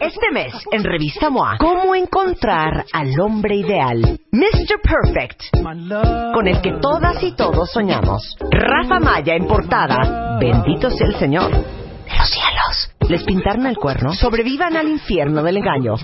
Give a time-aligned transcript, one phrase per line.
[0.00, 4.20] Este mes, en Revista MOA, ¿cómo encontrar al hombre ideal?
[4.30, 4.80] Mr.
[4.82, 5.40] Perfect,
[6.34, 8.36] con el que todas y todos soñamos.
[8.50, 10.38] Rafa Maya en portada.
[10.38, 11.85] Bendito sea el Señor.
[12.06, 12.96] De los cielos.
[13.08, 14.12] Les pintaron el cuerno.
[14.14, 15.94] Sobrevivan al infierno del engaño.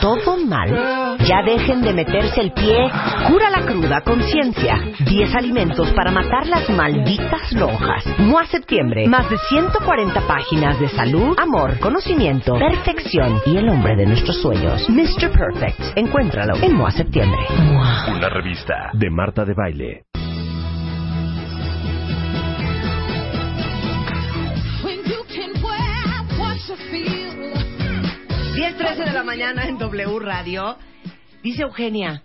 [0.00, 1.16] Todo mal.
[1.26, 2.90] Ya dejen de meterse el pie.
[3.28, 4.80] Cura la cruda conciencia.
[5.00, 8.04] 10 alimentos para matar las malditas lonjas.
[8.18, 9.06] MOA Septiembre.
[9.08, 14.88] Más de 140 páginas de salud, amor, conocimiento, perfección y el hombre de nuestros sueños.
[14.88, 15.30] Mr.
[15.30, 15.96] Perfect.
[15.96, 17.40] Encuéntralo en MOA Septiembre.
[18.14, 20.07] Una revista de Marta de Baile.
[28.54, 30.76] 10.13 de la mañana en W Radio.
[31.42, 32.22] Dice Eugenia,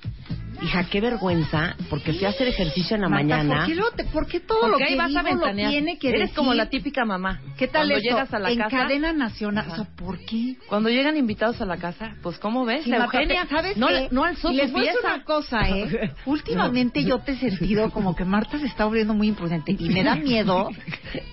[0.62, 3.56] hija, qué vergüenza, porque fui a hacer ejercicio en la Marta, mañana.
[3.58, 5.70] ¿por qué, lo te- por qué todo Porque lo ahí que vas a lo ventanear.
[5.72, 6.36] tiene que Eres decir?
[6.36, 7.42] como la típica mamá.
[7.58, 8.10] ¿Qué tal Cuando esto?
[8.10, 8.78] llegas a la en casa.
[8.78, 9.66] cadena nacional.
[9.72, 10.56] O sea, ¿por qué?
[10.68, 12.86] Cuando llegan invitados a la casa, pues ¿cómo ves?
[12.88, 14.08] La Marta, Eugenia, ¿sabes no, qué?
[14.12, 16.12] no alzó les voy una cosa, ¿eh?
[16.26, 20.04] Últimamente yo te he sentido como que Marta se está volviendo muy imprudente y me
[20.04, 20.70] da miedo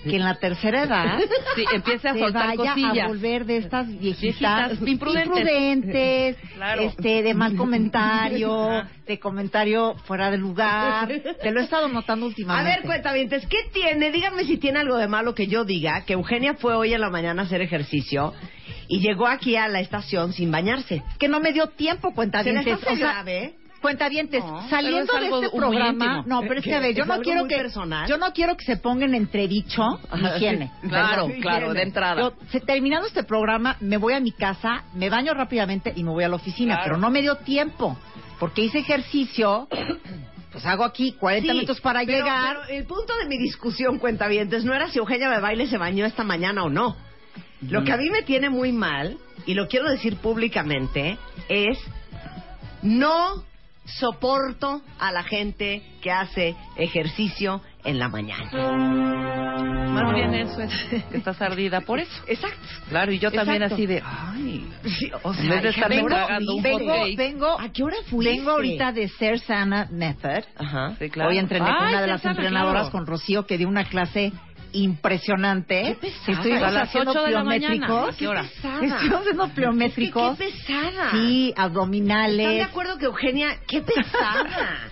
[0.03, 1.19] que en la tercera edad
[1.55, 3.05] Sí, empiece a se soltar vaya cosillas.
[3.05, 5.25] a volver de estas viejitas, Viejitas imprudentes.
[5.27, 6.81] imprudentes, Claro.
[6.83, 11.05] este, de mal comentario, De comentario fuera de lugar.
[11.41, 12.71] Te lo he estado notando A últimamente.
[12.71, 14.09] ver, cuentavientes, ¿qué tiene?
[14.09, 17.09] Díganme si tiene algo de malo que yo diga que Eugenia fue hoy en la
[17.09, 18.33] mañana a hacer ejercicio
[18.87, 21.03] y llegó aquí a la estación sin bañarse.
[21.19, 22.73] que no me dio tiempo, ¿Se cuentavientes.
[22.73, 23.55] hace O sea, grave?
[23.81, 26.23] Cuentavientes, No, saliendo es de este programa, íntimo.
[26.27, 28.07] no, pero es que a ver, yo ¿Es no quiero que personal?
[28.07, 29.81] yo no quiero que se pongan en entredicho
[30.15, 30.71] mi higiene.
[30.87, 32.21] Claro, claro, de entrada.
[32.21, 36.11] Yo, se- terminando este programa, me voy a mi casa, me baño rápidamente y me
[36.11, 36.89] voy a la oficina, Claro.
[36.91, 37.97] pero no me dio tiempo
[38.41, 39.67] porque hice ejercicio.
[40.51, 42.57] Pues hago aquí 40 Sí, minutos para pero- llegar.
[42.65, 46.05] pero el punto de mi discusión, cuentavientes, no era si Eugenia de baile se bañó
[46.07, 46.97] esta mañana o no.
[47.69, 51.19] Lo que a mí me tiene muy mal, y lo quiero decir públicamente,
[51.49, 51.77] es
[52.81, 53.43] no
[53.85, 58.49] soporto a la gente que hace ejercicio en la mañana.
[59.91, 60.71] Más bien eso es,
[61.09, 62.23] que estás ardida por eso.
[62.27, 62.59] Exacto.
[62.89, 63.75] Claro, y yo también Exacto.
[63.75, 64.67] así de, ay,
[65.23, 68.31] o en vez de estarme vengo, un vengo, ¿A qué hora fuiste?
[68.35, 70.43] vengo ahorita de Ser Sana Method.
[70.57, 70.95] Ajá.
[70.97, 71.31] Sí, claro.
[71.31, 72.91] Hoy entrené con una de las sana, entrenadoras, claro.
[72.91, 74.31] con Rocío, que dio una clase
[74.73, 75.81] impresionante.
[75.83, 76.31] Qué pesada.
[76.33, 77.67] Estuvimos A las haciendo ocho de la mañana.
[77.87, 78.15] pliométricos.
[78.15, 78.41] ¿A qué hora?
[78.43, 80.37] Estuvimos haciendo pliométricos.
[80.37, 81.11] Qué pesada.
[81.11, 82.65] Sí, ¿Están de abdominales.
[82.67, 84.77] acuerdo que Eugenia, qué pesada?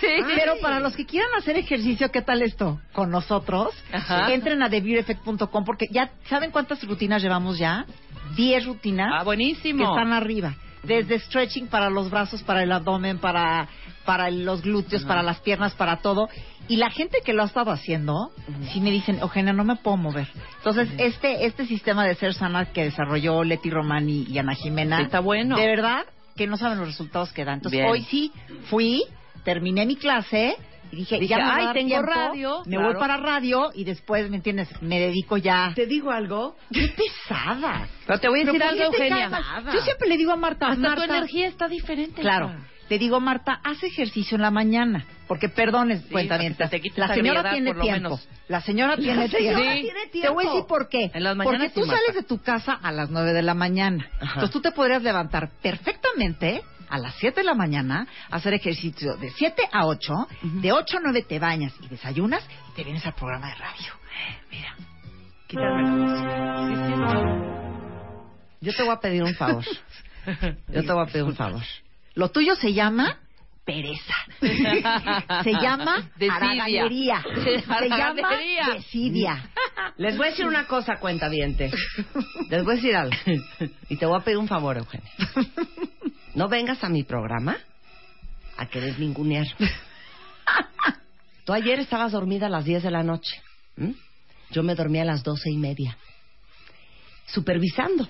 [0.00, 0.06] sí.
[0.34, 2.80] Pero para los que quieran hacer ejercicio, ¿qué tal esto?
[2.92, 4.32] Con nosotros, Ajá.
[4.32, 7.84] entren a TheBeautyEffect.com porque ya, ¿saben cuántas rutinas llevamos ya?
[8.36, 9.88] 10 rutinas Ah, que buenísimo.
[9.90, 10.54] están arriba.
[10.82, 13.68] Desde stretching para los brazos, para el abdomen, para,
[14.06, 16.28] para los glúteos, para las piernas, para todo.
[16.70, 18.30] Y la gente que lo ha estado haciendo,
[18.72, 20.28] sí me dicen, Eugenia, no me puedo mover.
[20.58, 25.02] Entonces, este, este sistema de ser sana que desarrolló Leti Romani y Ana Jimena, Sí,
[25.02, 25.56] está bueno.
[25.56, 26.04] de verdad
[26.36, 27.54] que no saben los resultados que dan.
[27.56, 27.90] Entonces, Bien.
[27.90, 28.30] hoy sí
[28.66, 29.02] fui,
[29.44, 30.54] terminé mi clase
[30.92, 32.62] y dije, Dije, ya me "Ay, tengo tiempo, radio".
[32.66, 32.92] me Claro.
[32.92, 34.68] voy para radio y después, ¿me entiendes?
[34.80, 35.72] Me dedico ya.
[35.74, 36.54] ¿Te digo algo?
[36.72, 37.88] ¡Qué pesada!
[38.06, 39.30] Pero te voy a decir ¿por algo, Eugenia.
[39.74, 42.20] Yo siempre le digo a Marta, Hasta Marta, tu energía está diferente.
[42.22, 42.46] Claro.
[42.50, 42.66] hija.
[42.90, 45.06] Le digo, Marta, haz ejercicio en la mañana.
[45.28, 46.56] Porque, perdones, cuenta bien.
[46.56, 46.64] te
[46.96, 48.20] La esa señora tiene tiempo.
[48.48, 49.86] La señora tiene tiempo.
[50.10, 51.08] Te voy a decir por qué.
[51.14, 54.10] En las Porque tú sí, sales de tu casa a las 9 de la mañana.
[54.16, 54.24] Ajá.
[54.34, 59.30] Entonces tú te podrías levantar perfectamente a las 7 de la mañana, hacer ejercicio de
[59.30, 60.28] 7 a 8,
[60.60, 63.92] de 8 a 9 te bañas y desayunas y te vienes al programa de radio.
[64.50, 64.74] Mira,
[65.46, 67.20] quítame la música.
[68.60, 69.64] Yo te voy a pedir un favor.
[70.68, 71.62] Yo te voy a pedir un favor.
[72.14, 73.18] Lo tuyo se llama
[73.64, 74.14] pereza.
[75.44, 76.34] Se llama Desidia.
[76.34, 77.22] haraganería.
[77.44, 78.30] Se llama
[78.74, 79.50] desidia.
[79.96, 81.72] Les voy a decir una cosa, cuentavientes.
[82.48, 83.16] Les voy a decir algo.
[83.88, 85.10] Y te voy a pedir un favor, Eugenia.
[86.34, 87.56] No vengas a mi programa
[88.56, 89.46] a querer ningunear.
[91.44, 93.40] Tú ayer estabas dormida a las 10 de la noche.
[94.50, 95.96] Yo me dormí a las doce y media.
[97.26, 98.08] Supervisando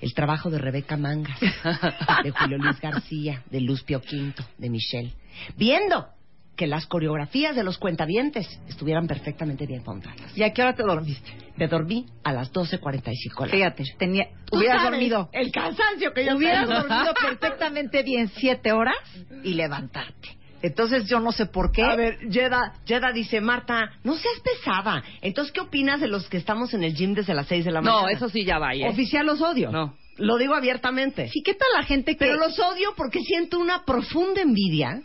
[0.00, 1.38] el trabajo de Rebeca Mangas,
[2.24, 5.12] de Julio Luis García, de Luz Pio Quinto, de Michelle.
[5.56, 6.08] Viendo
[6.56, 10.36] que las coreografías de los cuentavientes estuvieran perfectamente bien montadas.
[10.36, 11.30] ¿Y a qué hora te dormiste?
[11.56, 15.30] Me dormí a las 12.45 de la Fíjate, tenía, hubieras dormido.
[15.32, 16.82] El cansancio que yo Hubieras tengo.
[16.82, 18.96] dormido perfectamente bien siete horas
[19.42, 20.36] y levantarte.
[20.62, 21.82] Entonces yo no sé por qué.
[21.82, 25.02] A ver, Yeda, Yeda dice, Marta, no seas pesada.
[25.22, 27.80] Entonces, ¿qué opinas de los que estamos en el gym desde las 6 de la
[27.80, 28.02] mañana?
[28.02, 28.88] No, eso sí ya va, ¿eh?
[28.88, 29.70] Oficial los odio.
[29.70, 29.94] No.
[30.16, 31.28] Lo digo abiertamente.
[31.28, 35.00] Sí, ¿qué tal la gente que Pero los odio porque siento una profunda envidia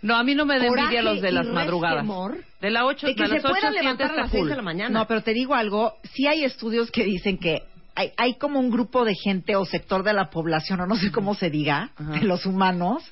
[0.00, 2.06] No, a mí no me da envidia los de las madrugadas.
[2.62, 4.48] De las 8 de que de se las 8 pueda levantar a las 6 cool.
[4.48, 5.00] de la mañana?
[5.00, 7.62] No, pero te digo algo, sí hay estudios que dicen que
[7.94, 11.12] hay, hay como un grupo de gente o sector de la población, o no sé
[11.12, 12.12] cómo se diga, Ajá.
[12.12, 13.04] de los humanos,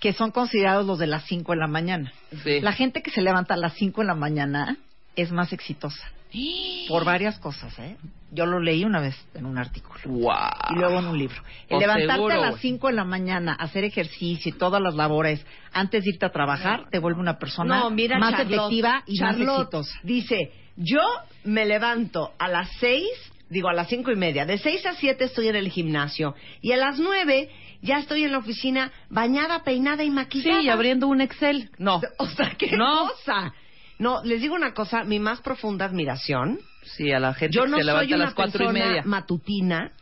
[0.00, 2.12] que son considerados los de las 5 de la mañana.
[2.42, 2.60] Sí.
[2.60, 4.78] La gente que se levanta a las 5 de la mañana
[5.14, 6.10] es más exitosa.
[6.88, 7.96] Por varias cosas, ¿eh?
[8.32, 10.00] Yo lo leí una vez en un artículo.
[10.06, 10.32] Wow.
[10.70, 11.42] Y luego en un libro.
[11.68, 12.62] El levantarte seguro, a las güey.
[12.62, 16.88] 5 de la mañana, hacer ejercicio y todas las labores antes de irte a trabajar,
[16.90, 19.98] te vuelve una persona No, mira, más Charlotte, efectiva y más Charlotte exitosa.
[20.04, 21.02] Dice, yo
[21.44, 23.04] me levanto a las 6,
[23.50, 26.72] digo a las cinco y media, de 6 a 7 estoy en el gimnasio y
[26.72, 27.50] a las 9
[27.82, 30.60] ya estoy en la oficina bañada, peinada y maquillada.
[30.60, 31.70] Sí, y abriendo un Excel.
[31.78, 32.00] No.
[32.18, 33.08] O sea, qué No.
[33.08, 33.52] cosa.
[33.98, 36.58] No, les digo una cosa, mi más profunda admiración.
[36.96, 38.66] Sí, a la gente Yo que no se levanta soy a una las cuatro y
[38.68, 39.02] persona media.
[39.04, 39.92] matutina.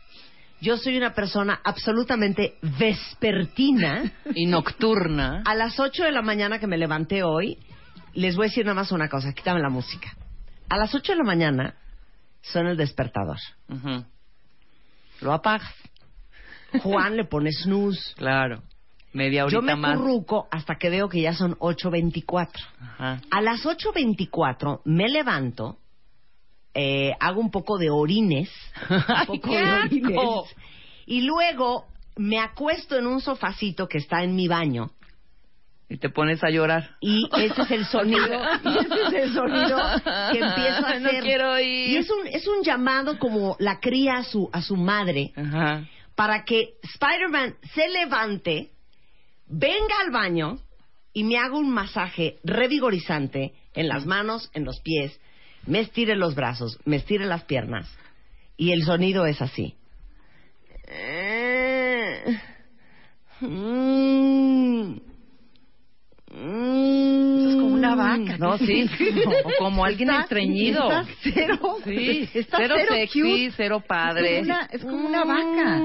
[0.61, 4.11] Yo soy una persona absolutamente vespertina.
[4.35, 5.41] Y nocturna.
[5.45, 7.57] A las 8 de la mañana que me levanté hoy,
[8.13, 10.13] les voy a decir nada más una cosa, quítame la música.
[10.69, 11.75] A las 8 de la mañana
[12.41, 13.37] suena el despertador.
[15.21, 15.73] Lo apagas.
[16.83, 18.13] Juan le pone snooze.
[18.15, 18.61] Claro.
[19.11, 19.97] Media horita Yo me más.
[19.97, 22.49] curruco hasta que veo que ya son 8.24.
[22.79, 23.21] Ajá.
[23.31, 25.79] A las 8.24 me levanto,
[26.75, 28.49] eh, hago un poco de orines,
[28.89, 30.55] un poco qué de orines,
[31.07, 31.87] y luego
[32.17, 34.91] me acuesto en un sofacito que está en mi baño
[35.89, 36.97] Y te pones a llorar.
[37.01, 39.77] y ese es el sonido, y ese es el sonido
[40.31, 41.01] que empiezo a hacer.
[41.01, 41.89] No quiero ir.
[41.89, 45.85] Y es un es un llamado como la cría a su a su madre Ajá.
[46.15, 48.69] para que Spider-Man se levante,
[49.47, 50.59] venga al baño
[51.11, 55.19] y me haga un masaje revigorizante en las manos, en los pies,
[55.65, 57.89] me estire los brazos, me estire las piernas
[58.57, 59.75] y el sonido es así.
[66.39, 68.37] Eso es como una vaca.
[68.37, 68.89] No, sí.
[69.43, 70.83] O como alguien Está- estreñido.
[70.89, 71.77] Está cero.
[71.83, 73.51] Sí, Está cero, cero sexy, cute.
[73.57, 74.39] cero padre.
[74.39, 75.81] Es como una, es como una vaca.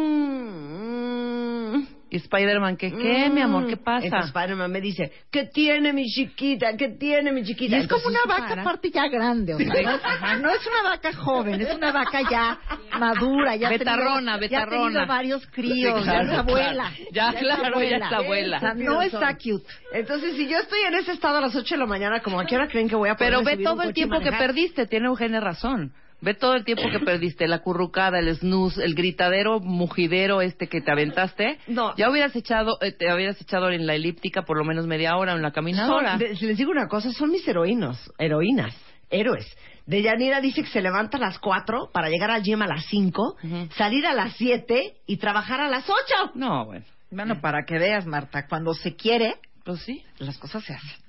[2.15, 3.67] Y Spider-Man, ¿qué, qué, mi amor?
[3.67, 4.27] ¿Qué Entonces pasa?
[4.29, 6.77] Spider-Man me dice, ¿qué tiene mi chiquita?
[6.77, 7.77] ¿Qué tiene mi Y chiquita?
[7.77, 8.63] es como una vaca para.
[8.63, 12.57] aparte ya grande, o sea, no, no es una vaca joven, es una vaca ya
[13.01, 15.07] madura, ya tenido- Betarrona, ya ha tenido betarrona.
[15.07, 16.73] varios críos, Sí, ya es abuela.
[16.73, 17.11] claro.
[17.11, 18.57] Ya, claro, ya es abuela.
[18.59, 19.65] O sea, no está cute.
[19.93, 22.47] Entonces, si yo estoy en ese estado a las 8 de la mañana, como a
[22.47, 25.07] qué hora creen que voy a poder Pero ve todo el tiempo que perdiste, tiene
[25.07, 25.93] Eugenia razón.
[26.25, 30.81] Ve todo el tiempo que perdiste, la currucada, el snooze, el gritadero mujidero este que
[30.81, 31.59] te aventaste.
[31.69, 31.95] No.
[31.97, 35.35] Ya hubieras echado, eh, te habieras echado en la elíptica por lo menos media hora
[35.35, 36.19] o en la caminadora.
[36.19, 38.75] Son, les digo una cosa, son mis heroínos, heroínas,
[39.11, 39.47] héroes.
[39.85, 43.37] Deyanira dice que se levanta a las 4 para llegar al gym a las 5,
[43.43, 43.69] Ujú.
[43.77, 46.33] salir a las 7 y trabajar a las 8.
[46.37, 46.87] No, bueno.
[47.11, 50.03] Bueno, para que veas, Marta, cuando se quiere, Pues sí.
[50.19, 51.05] las cosas se hacen.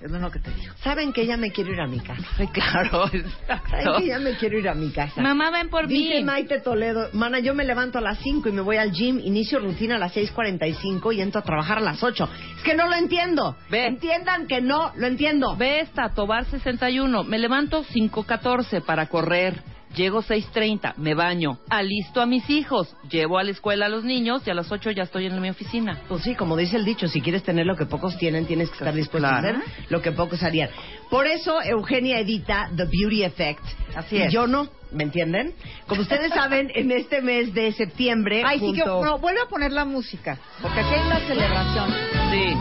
[0.00, 0.74] Es lo que te digo.
[0.82, 2.24] Saben que ya me quiero ir a mi casa.
[2.36, 3.98] Sí, claro, Saben exacto.
[3.98, 5.22] que ya me quiero ir a mi casa.
[5.22, 6.24] Mamá, ven por Dice mí.
[6.24, 9.60] Maite Toledo, mana, yo me levanto a las 5 y me voy al gym, inicio
[9.60, 12.28] rutina a las 6.45 y entro a trabajar a las 8.
[12.56, 13.56] Es que no lo entiendo.
[13.70, 13.86] Ve.
[13.86, 15.56] Entiendan que no lo entiendo.
[15.56, 17.24] Ve esta, Tobar 61.
[17.24, 19.62] Me levanto 5.14 para correr.
[19.94, 24.42] Llego 6.30, me baño, alisto a mis hijos, llevo a la escuela a los niños
[24.46, 26.00] y a las 8 ya estoy en mi oficina.
[26.08, 28.78] Pues sí, como dice el dicho, si quieres tener lo que pocos tienen, tienes que
[28.78, 29.58] estar dispuesto a Claro.
[29.58, 30.68] hacer lo que pocos harían.
[31.10, 33.62] Por eso Eugenia edita The Beauty Effect.
[33.94, 34.32] Así y es.
[34.32, 35.54] yo no, ¿me entienden?
[35.86, 39.46] Como ustedes saben, en este mes de septiembre, Ay, sí que, junto- no, vuelve a
[39.48, 41.90] poner la música, porque aquí hay una celebración.
[42.32, 42.54] Sí.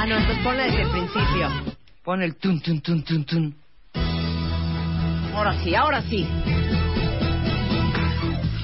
[0.00, 1.50] Ah, no, entonces ponla desde el principio.
[2.04, 3.54] Pon el tun, tun, tun, tun, tun.
[5.38, 6.26] Ahora sí, ahora sí.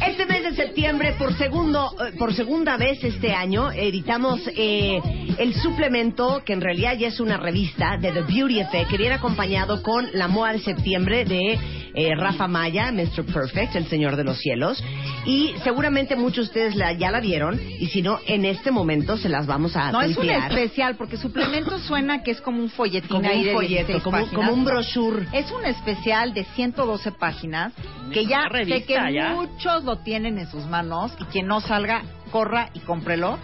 [0.04, 5.00] Este mes de septiembre, por segundo, eh, por segunda vez este año, editamos eh,
[5.38, 9.14] el suplemento, que en realidad ya es una revista de The Beauty Effect, que viene
[9.14, 11.60] acompañado con la moda de septiembre de
[11.94, 13.24] eh, Rafa Maya, Mr.
[13.24, 14.82] Perfect, el Señor de los Cielos.
[15.26, 19.16] Y seguramente muchos de ustedes la- ya la vieron, y si no, en este momento
[19.16, 22.68] se las vamos a No es un especial, porque suplemento suena que es como un
[22.70, 24.34] folletín Como ahí un de folleto, 16 como- páginas.
[24.34, 25.26] como un brochure.
[25.32, 27.72] Es un especial de 112 páginas
[28.12, 29.30] que ya revista, sé que ya.
[29.34, 33.38] muchos lo tienen en sus manos y quien no salga, corra y cómprelo.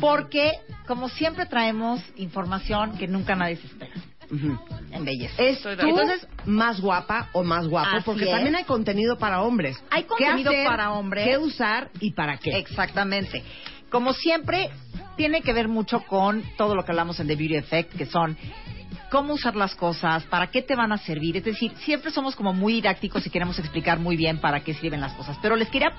[0.00, 0.52] Porque,
[0.86, 3.92] como siempre, traemos información que nunca nadie se espera
[4.30, 4.58] en
[5.04, 5.34] belleza.
[5.42, 8.30] Es Estoy de tú Entonces- más guapa o más guapo, porque es.
[8.30, 9.76] también hay contenido para hombres.
[9.90, 11.24] Hay ¿Qué contenido hacer, para hombres.
[11.26, 12.56] ¿Qué usar y para qué?
[12.58, 13.42] Exactamente.
[13.90, 14.70] Como siempre,
[15.16, 18.36] tiene que ver mucho con todo lo que hablamos en The Beauty Effect, que son
[19.10, 21.36] cómo usar las cosas, para qué te van a servir.
[21.36, 25.00] Es decir, siempre somos como muy didácticos y queremos explicar muy bien para qué sirven
[25.00, 25.38] las cosas.
[25.40, 25.92] Pero les quería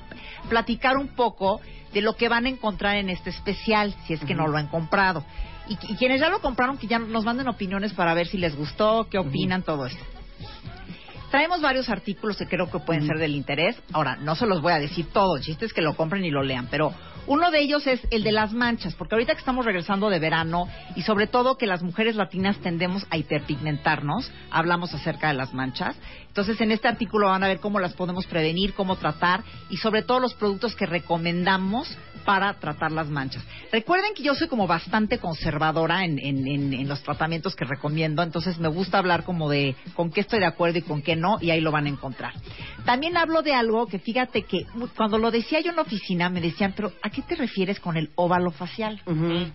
[0.49, 1.61] platicar un poco
[1.93, 4.67] de lo que van a encontrar en este especial, si es que no lo han
[4.67, 5.23] comprado.
[5.69, 8.55] Y, y quienes ya lo compraron, que ya nos manden opiniones para ver si les
[8.55, 10.03] gustó, qué opinan, todo esto.
[11.29, 13.75] Traemos varios artículos que creo que pueden ser del interés.
[13.91, 16.31] Ahora, no se los voy a decir todo, el chiste es que lo compren y
[16.31, 16.93] lo lean, pero
[17.27, 20.67] uno de ellos es el de las manchas, porque ahorita que estamos regresando de verano
[20.95, 25.95] y sobre todo que las mujeres latinas tendemos a hiperpigmentarnos, hablamos acerca de las manchas.
[26.27, 30.03] Entonces, en este artículo van a ver cómo las podemos prevenir, cómo tratar y sobre
[30.03, 33.41] todo los productos que recomendamos para tratar las manchas.
[33.71, 38.21] Recuerden que yo soy como bastante conservadora en, en- en- en los tratamientos que recomiendo,
[38.21, 41.37] entonces me gusta hablar como de con qué estoy de acuerdo y con qué no,
[41.39, 42.33] y ahí lo van a encontrar.
[42.85, 44.65] También hablo de algo que fíjate que
[44.97, 47.97] cuando lo decía yo en la oficina me decían, pero ¿a qué te refieres con
[47.97, 49.01] el óvalo facial?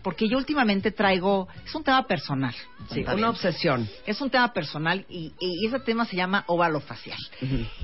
[0.02, 2.54] Porque yo últimamente traigo, es un tema personal.
[2.90, 3.88] Sí, una obsesión.
[4.06, 7.18] Es un tema personal y, y ese tema se llama óvalo facial.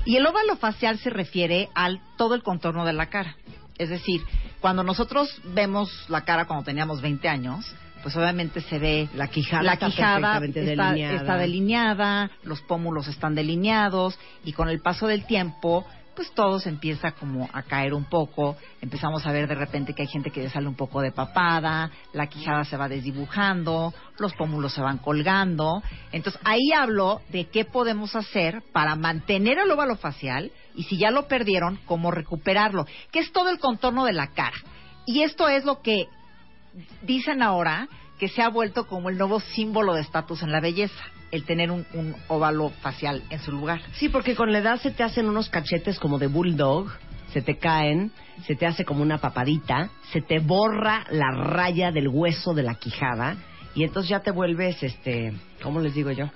[0.05, 3.35] Y el óvalo facial se refiere al todo el contorno de la cara.
[3.77, 4.21] Es decir,
[4.59, 7.65] cuando nosotros vemos la cara cuando teníamos 20 años,
[8.03, 11.15] pues obviamente se ve La quijada la está quijada está, delineada.
[11.15, 15.85] está delineada, los pómulos están delineados y con el paso del tiempo
[16.19, 20.01] pues todo se empieza como a caer un poco, empezamos a ver de repente que
[20.01, 24.33] hay gente que le sale un poco de papada, la quijada se va desdibujando, los
[24.33, 25.81] pómulos se van colgando.
[26.11, 31.09] Entonces ahí hablo de qué podemos hacer para mantener el óvalo facial y si ya
[31.09, 34.57] lo perdieron, cómo recuperarlo, que es todo el contorno de la cara.
[35.05, 36.07] Y esto es lo que
[37.01, 37.87] dicen ahora
[38.19, 41.71] que se ha vuelto como el nuevo símbolo de estatus en la belleza, el tener
[41.71, 43.81] un, un óvalo facial en su lugar.
[43.93, 46.89] Sí, porque con la edad se te hacen unos cachetes como de bulldog,
[47.33, 48.11] se te caen,
[48.45, 52.75] se te hace como una papadita, se te borra la raya del hueso de la
[52.75, 53.37] quijada
[53.75, 56.29] y entonces ya te vuelves, este, ¿cómo les digo yo?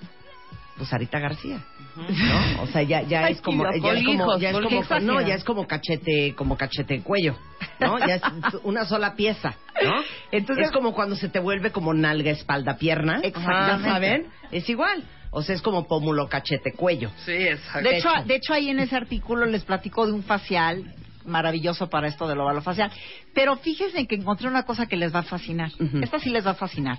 [0.76, 1.64] Pues García,
[1.96, 2.62] ¿no?
[2.62, 5.02] O sea, ya, ya Ay, es como, ya es como, colijos, ya es como, colijos.
[5.02, 7.36] no, ya es como cachete, como cachete cuello,
[7.80, 7.98] ¿no?
[7.98, 8.22] Ya es
[8.64, 9.94] una sola pieza, ¿no?
[10.30, 13.84] Entonces es como cuando se te vuelve como nalga, espalda, pierna, Exactamente.
[13.86, 14.26] ¿ya saben?
[14.50, 17.10] Es igual, o sea, es como pómulo, cachete, cuello.
[17.24, 17.88] Sí, exacto.
[17.88, 22.06] De hecho, de hecho ahí en ese artículo les platico de un facial maravilloso para
[22.08, 22.90] esto del óvalo facial.
[23.34, 25.70] Pero fíjense que encontré una cosa que les va a fascinar.
[25.80, 25.98] Ujú.
[26.02, 26.98] Esta sí les va a fascinar.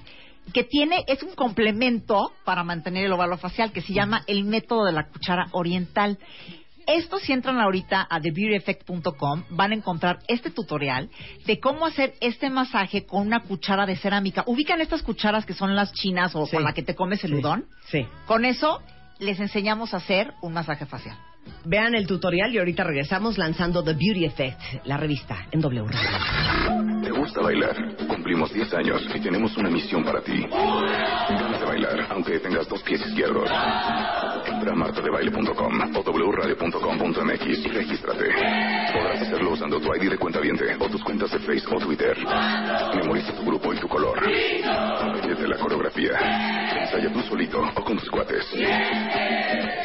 [0.54, 4.86] Que tiene, es un complemento para mantener el óvalo facial que se llama el método
[4.86, 6.18] de la cuchara oriental.
[6.88, 11.10] Esto, si entran ahorita a TheBeautyEffect.com, van a encontrar este tutorial
[11.46, 14.44] de cómo hacer este masaje con una cuchara de cerámica.
[14.46, 16.56] ¿Ubican estas cucharas que son las chinas o Sí.
[16.56, 17.38] con la que te comes el Sí.
[17.38, 17.66] udón?
[17.88, 18.06] Sí.
[18.28, 18.82] Con eso
[19.20, 21.18] les enseñamos a hacer un masaje facial.
[21.66, 27.02] Vean el tutorial y ahorita regresamos lanzando The Beauty Effect, la revista en W Radio.
[27.02, 27.75] ¿Te gusta bailar?
[28.08, 30.42] Cumplimos 10 años y tenemos una misión para ti.
[30.42, 33.50] Ganas de bailar, aunque tengas dos pies izquierdos.
[34.46, 38.25] Entra a martadebaile.com o wradio.com.mx y regístrate.
[38.94, 40.40] Podrás hacerlo usando tu ID de cuenta
[40.80, 42.18] o tus cuentas de Facebook o Twitter.
[42.96, 44.20] Memoriza tu grupo y tu color.
[44.64, 46.12] Aprendete la coreografía.
[46.82, 48.46] Ensaya tú solito o con tus cuates.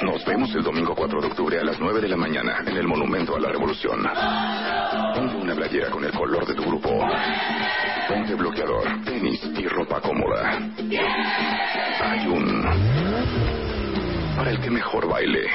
[0.03, 2.87] Nos vemos el domingo 4 de octubre a las 9 de la mañana en el
[2.87, 4.03] Monumento a la Revolución.
[5.15, 6.89] Ponte una playera con el color de tu grupo.
[8.09, 10.59] Ponte bloqueador, tenis y ropa cómoda.
[12.03, 12.63] Hay un...
[14.37, 15.47] Para el que mejor baile.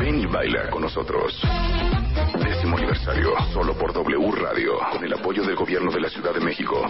[0.00, 1.40] Ven y baila con nosotros.
[2.42, 6.40] Décimo aniversario, solo por W Radio, con el apoyo del gobierno de la Ciudad de
[6.40, 6.84] México.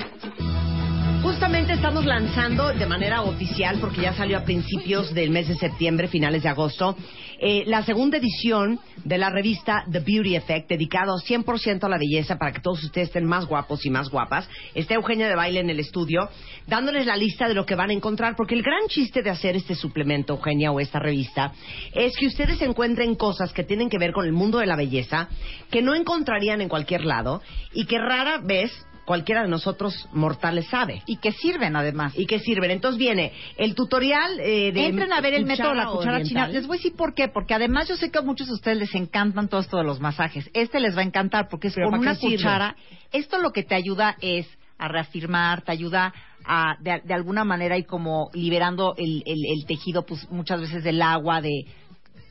[1.22, 6.08] Justamente estamos lanzando de manera oficial, porque ya salió a principios del mes de septiembre,
[6.08, 6.96] finales de agosto,
[7.38, 12.36] eh, la segunda edición de la revista The Beauty Effect, dedicado 100% a la belleza
[12.36, 14.48] para que todos ustedes estén más guapos y más guapas.
[14.74, 16.30] Está Eugenia de Baile en el estudio,
[16.66, 19.56] dándoles la lista de lo que van a encontrar, porque el gran chiste de hacer
[19.56, 21.52] este suplemento, Eugenia, o esta revista,
[21.92, 25.28] es que ustedes encuentren cosas que tienen que ver con el mundo de la belleza,
[25.70, 27.42] que no encontrarían en cualquier lado,
[27.74, 28.72] y que rara vez
[29.04, 32.12] cualquiera de nosotros mortales sabe Y que sirven además.
[32.16, 32.71] y que sirven.
[32.71, 36.26] Entonces viene el tutorial eh, de Entren a ver el método de la cuchara oriental.
[36.28, 36.49] china.
[36.49, 37.28] Les voy a decir por qué.
[37.28, 40.00] Porque además yo sé que a muchos de ustedes les encantan todo esto de los
[40.00, 40.49] masajes.
[40.54, 42.76] Este les va a encantar porque es Pero con ¿para una cuchara.
[43.12, 44.47] Esto lo que te ayuda es
[44.78, 46.14] a reafirmar, te ayuda
[46.45, 50.83] a, de, de alguna manera y como liberando el, el- el tejido, pues muchas veces
[50.85, 51.66] del agua, de...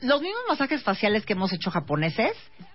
[0.02, 2.32] Los mismos masajes faciales que hemos hecho japoneses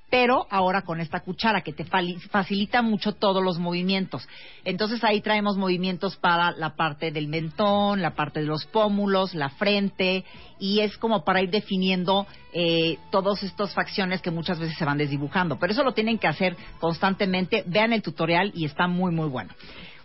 [0.10, 4.28] pero ahora con esta cuchara que te facilita mucho todos los movimientos.
[4.64, 9.50] Entonces ahí traemos movimientos para la parte del mentón, la parte de los pómulos, la
[9.50, 10.24] frente
[10.60, 14.98] y es como para ir definiendo eh, todas estas facciones que muchas veces se van
[14.98, 15.58] desdibujando.
[15.60, 17.64] Pero eso lo tienen que hacer constantemente.
[17.66, 19.54] Vean el tutorial y está muy muy bueno.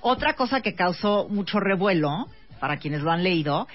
[0.00, 2.26] Otra cosa que causó mucho revuelo
[2.58, 3.68] para quienes lo han leído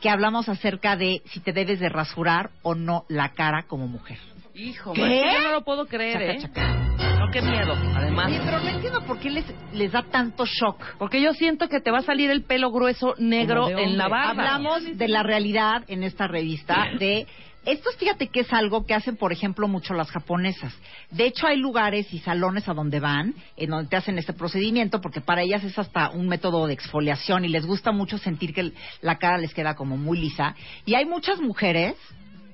[0.00, 4.18] que hablamos acerca de si te debes de rasurar o no la cara como mujer.
[4.54, 5.00] Hijo, ¿Qué?
[5.00, 7.18] man, yo no lo puedo creer, Chaca, ¿eh?
[7.18, 8.28] No, qué miedo, además.
[8.28, 10.80] Oye, pero no entiendo por qué les, les da tanto shock.
[10.96, 14.30] Porque yo siento que te va a salir el pelo grueso negro en la barba.
[14.30, 17.26] Hablamos de la realidad en esta revista de
[17.64, 20.72] esto fíjate que es algo que hacen por ejemplo mucho las japonesas.
[21.10, 25.00] De hecho hay lugares y salones a donde van en donde te hacen este procedimiento
[25.00, 28.72] porque para ellas es hasta un método de exfoliación y les gusta mucho sentir que
[29.00, 31.96] la cara les queda como muy lisa y hay muchas mujeres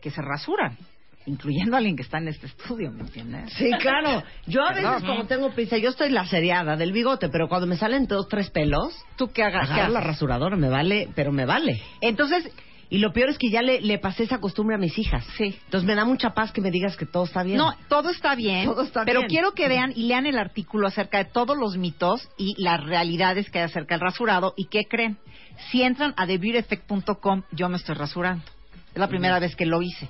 [0.00, 0.78] que se rasuran.
[1.26, 3.52] Incluyendo a alguien que está en este estudio, ¿me entiendes?
[3.52, 4.22] Sí, claro.
[4.46, 8.06] Yo a veces cuando tengo prisa, yo estoy lacereada del bigote, pero cuando me salen
[8.06, 9.68] dos, tres pelos, ¿Tú qué hagas?
[9.68, 11.82] ¿Qué agarro la rasuradora, me vale, pero me vale.
[12.00, 12.50] Entonces,
[12.92, 15.24] Y lo peor es que ya le, le pasé esa costumbre a mis hijas.
[15.38, 15.56] Sí.
[15.66, 17.56] Entonces me da mucha paz que me digas que todo está bien.
[17.58, 18.64] No, todo está bien.
[18.64, 19.28] Todo está pero bien.
[19.28, 23.48] quiero que vean y lean el artículo acerca de todos los mitos y las realidades
[23.48, 24.54] que hay acerca del rasurado.
[24.56, 25.18] ¿Y qué creen?
[25.70, 28.42] Si entran a TheBeautyEffect.com, yo me estoy rasurando.
[28.92, 30.08] Es la primera vez que lo hice.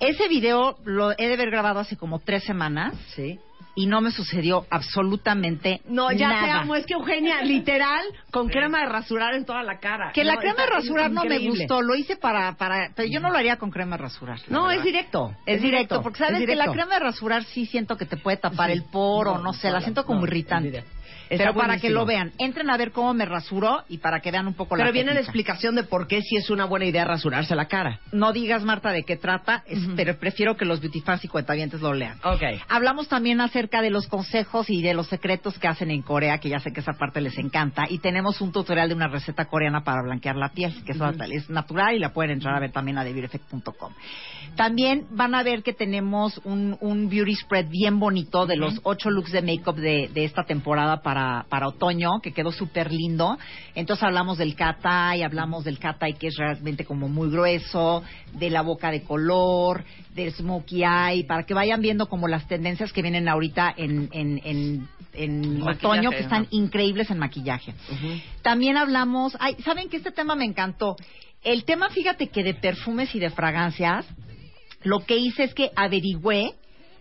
[0.00, 3.38] Ese video lo he de haber grabado hace como tres semanas Sí.
[3.74, 6.44] y no me sucedió absolutamente No, ya nada.
[6.44, 6.74] te amo.
[6.74, 10.12] Es que Eugenia, literal, con crema de rasurar en toda la cara.
[10.12, 13.30] Que la crema de rasurar no me gustó, lo hice para, para, pero yo no
[13.30, 14.38] lo haría con crema de rasurar.
[14.48, 14.78] No, verdad.
[14.78, 15.34] es directo.
[15.46, 16.72] Es directo, porque sabes es que la directo.
[16.72, 18.76] crema de rasurar sí siento que te puede tapar Sí.
[18.76, 20.84] el poro, No, no, sé, la siento como irritante.
[21.28, 24.30] Está Pero para que lo vean, entren a ver cómo me rasuro y para que
[24.30, 26.86] vean un poco la Pero viene la explicación de por qué sí es una buena
[26.86, 28.00] idea rasurarse la cara.
[28.12, 31.80] No digas, Marta, de qué trata, es- pero prefiero que los beauty fans y cuentavientes
[31.80, 32.18] lo lean.
[32.24, 32.42] Ok.
[32.68, 36.48] Hablamos también acerca de los consejos y de los secretos que hacen en Corea, que
[36.48, 37.86] ya sé que esa parte les encanta.
[37.88, 41.50] Y tenemos un tutorial de una receta coreana para blanquear la piel, que eso es
[41.50, 43.92] natural y la pueden entrar a ver también a TheBeautyEffect.com.
[44.54, 49.10] También van a ver que tenemos un, un beauty spread bien bonito de los ocho
[49.10, 51.15] looks de make-up de, de esta temporada para,
[51.48, 53.38] para otoño, que quedó súper lindo.
[53.74, 58.02] Entonces hablamos del cat eye, hablamos del cat eye que es realmente como muy grueso,
[58.32, 62.92] de la boca de color, del smokey eye, para que vayan viendo como las tendencias
[62.92, 67.74] que vienen ahorita en, en, en, otoño, que están increíbles en maquillaje.
[68.42, 70.96] También hablamos, ay, ¿saben que este tema me encantó?
[71.42, 74.06] El tema, fíjate que de perfumes y de fragancias,
[74.82, 76.54] lo que hice es que averigüé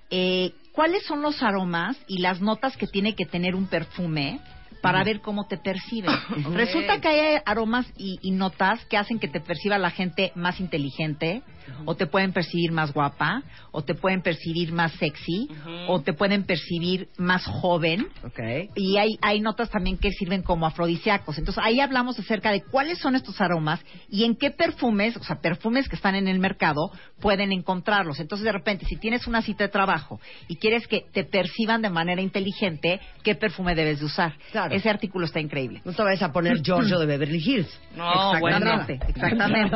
[0.10, 4.39] eh, cuáles son los aromas y las notas que tiene que tener un perfume
[4.81, 6.09] para ver cómo te percibe.
[6.53, 10.59] Resulta que hay aromas y, y notas que hacen que te perciba la gente más
[10.59, 11.41] inteligente,
[11.86, 15.49] o te pueden percibir más guapa, o te pueden percibir más sexy,
[15.88, 18.08] o te pueden percibir más joven.
[18.23, 18.39] Ok.
[18.75, 21.38] Y hay, hay notas también que sirven como afrodisíacos.
[21.38, 25.41] Entonces ahí hablamos acerca de cuáles son estos aromas y en qué perfumes, o sea,
[25.41, 28.19] perfumes que están en el mercado, pueden encontrarlos.
[28.19, 31.89] Entonces de repente, si tienes una cita de trabajo y quieres que te perciban de
[31.89, 34.34] manera inteligente, ¿qué perfume debes de usar?
[34.51, 34.73] Claro.
[34.73, 35.82] Ese artículo está increíble.
[35.86, 37.80] No te vayas a poner Giorgio de Beverly Hills.
[37.95, 38.34] No.
[38.36, 39.75] Exactamente, exactamente.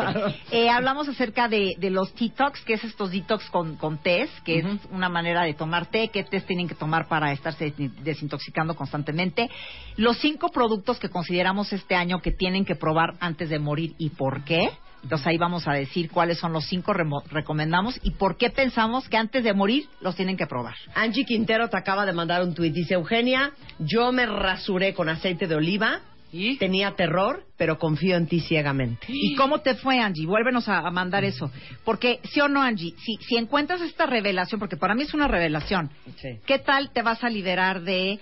[0.51, 4.59] Eh, hablamos acerca de, de los detox, que es estos detox con, con test, que
[4.59, 8.75] es una manera de tomar té, qué test tienen que tomar para estarse des- desintoxicando
[8.75, 9.49] constantemente.
[9.97, 14.09] Los cinco productos que consideramos este año que tienen que probar antes de morir y
[14.09, 14.69] por qué.
[15.01, 19.07] Entonces ahí vamos a decir cuáles son los cinco remo- recomendamos y por qué pensamos
[19.07, 20.75] que antes de morir los tienen que probar.
[20.93, 22.73] Angie Quintero te acaba de mandar un tuit.
[22.73, 26.01] Dice, Eugenia, yo me rasuré con aceite de oliva.
[26.31, 26.57] ¿Y?
[26.57, 29.05] Tenía terror, pero confío en ti ciegamente.
[29.09, 30.25] ¿Y cómo te fue, Angie?
[30.27, 31.51] Vuélvenos a, a mandar eso.
[31.83, 35.27] Porque, sí o no, Angie, si, si encuentras esta revelación, porque para mí es una
[35.27, 36.39] revelación, Sí.
[36.45, 38.19] ¿qué tal te vas a liberar de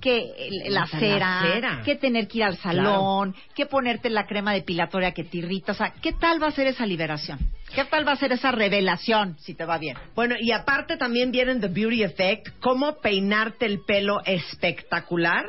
[0.00, 1.82] que la La cera, cera.
[1.84, 5.72] que tener que ir al salón, que ponerte la crema depilatoria que te irrita?
[5.72, 7.38] O sea, ¿qué tal va a ser esa liberación?
[7.74, 9.96] ¿Qué tal va a ser esa revelación si te va bien?
[10.14, 15.46] Bueno, y aparte también viene The Beauty Effect, cómo peinarte el pelo espectacular.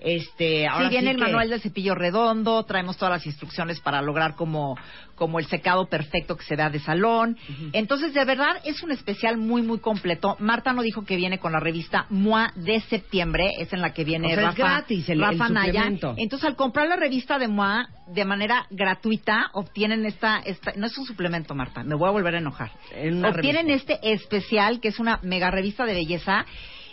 [0.00, 4.00] Este, ahora sí, viene el que- manual del cepillo redondo, traemos todas las instrucciones para
[4.00, 4.76] lograr como,
[5.14, 7.36] como el secado perfecto que se vea de salón.
[7.72, 10.36] Entonces, de verdad, es un especial muy, muy completo.
[10.38, 14.04] Marta no dijo que viene con la revista MOA de septiembre, es en la que
[14.04, 15.72] viene O sea, es Rafa, gratis el- el Rafa Naya.
[15.72, 16.14] suplemento.
[16.16, 20.96] Entonces, al comprar la revista de MOA de manera gratuita, obtienen esta, esta, no es
[20.96, 22.70] un suplemento, Marta, me voy a volver a enojar.
[22.90, 23.92] Obtienen revista.
[23.94, 26.46] este especial, que es una mega revista de belleza.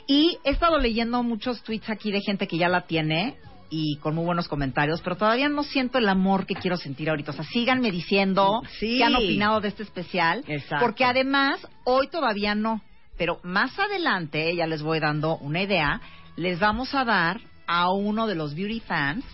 [0.08, 3.36] Y he estado leyendo muchos tweets aquí de gente que ya la tiene
[3.70, 7.32] y con muy buenos comentarios, pero todavía no siento el amor que quiero sentir ahorita.
[7.32, 8.98] O sea, síganme diciendo Sí.
[8.98, 10.86] que han opinado de este especial, Exacto.
[10.86, 12.82] porque además hoy todavía no.
[13.18, 16.00] Pero más adelante, ya les voy dando una idea,
[16.38, 19.26] les vamos a dar a uno de los beauty fans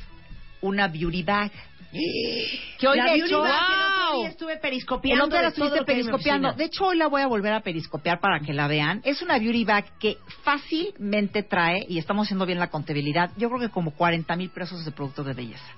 [0.62, 1.51] una beauty bag.
[1.93, 5.65] Que hoy La de hecho, el otro día estuve el periscopiando otro día de todo
[5.65, 6.47] estuviste lo que hay en mi periscopiando.
[6.49, 6.58] oficina.
[6.58, 9.01] De hecho, hoy la voy a volver a periscopiar para que la vean.
[9.03, 13.60] Es una beauty bag que fácilmente trae, y estamos haciendo bien la contabilidad, yo creo
[13.60, 15.71] que como 40 mil pesos de productos de belleza.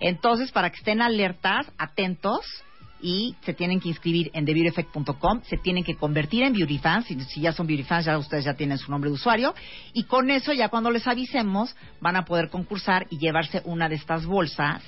[0.00, 2.40] Entonces, para que estén alertas, atentos,
[3.00, 7.20] y se tienen que inscribir en TheBeautyEffect.com, se tienen que convertir en Beauty Fans, si,
[7.20, 9.54] si ya son Beauty Fans, ya ustedes ya tienen su nombre de usuario,
[9.92, 13.96] y con eso, ya cuando les avisemos, van a poder concursar y llevarse una de
[13.96, 14.82] estas bolsas,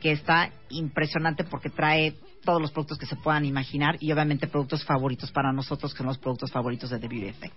[0.00, 4.84] que está impresionante porque trae todos los productos que se puedan imaginar y obviamente productos
[4.84, 7.54] favoritos para nosotros, que son los productos favoritos de The Beauty Effect.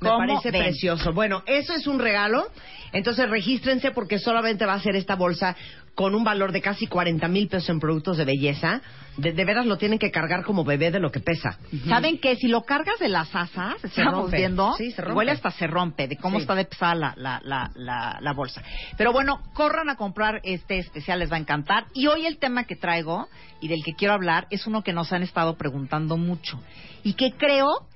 [0.00, 0.62] Me ¿Cómo parece ven?
[0.62, 1.12] precioso.
[1.12, 2.46] Bueno, eso es un regalo.
[2.92, 5.56] Entonces regístrense porque solamente va a ser esta bolsa
[5.96, 8.80] con un valor de casi 40 mil pesos en productos de belleza.
[9.16, 11.58] De, de veras lo tienen que cargar como bebé de lo que pesa.
[11.88, 14.36] ¿Saben que Si lo cargas de las asas, estamos rompe.
[14.36, 15.12] viendo, Sí, se rompe.
[15.12, 16.42] igual hasta se rompe de cómo Sí.
[16.42, 18.62] está de pesada la, la, la, la, la bolsa.
[18.98, 21.86] Pero bueno, corran a comprar este especial, les va a encantar.
[21.94, 23.26] Y hoy el tema que traigo
[23.62, 26.60] y del que quiero hablar es uno que nos han estado preguntando mucho
[27.02, 27.88] y que creo